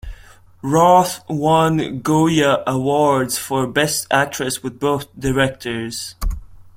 Roth 0.63 1.23
won 1.29 1.99
Goya 1.99 2.63
Awards 2.65 3.37
for 3.37 3.67
Best 3.67 4.07
Actress 4.09 4.63
with 4.63 4.79
both 4.79 5.05
directors. 5.15 6.15